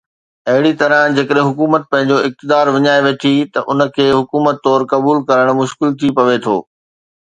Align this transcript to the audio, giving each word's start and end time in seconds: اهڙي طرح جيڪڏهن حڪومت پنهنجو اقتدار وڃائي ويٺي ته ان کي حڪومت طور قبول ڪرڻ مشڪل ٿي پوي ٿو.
اهڙي 0.53 0.71
طرح 0.81 1.01
جيڪڏهن 1.17 1.49
حڪومت 1.49 1.85
پنهنجو 1.91 2.17
اقتدار 2.29 2.73
وڃائي 2.77 3.05
ويٺي 3.07 3.35
ته 3.53 3.65
ان 3.71 3.87
کي 3.99 4.11
حڪومت 4.19 4.67
طور 4.69 4.91
قبول 4.93 5.25
ڪرڻ 5.31 5.57
مشڪل 5.63 5.99
ٿي 5.99 6.15
پوي 6.19 6.37
ٿو. 6.45 6.61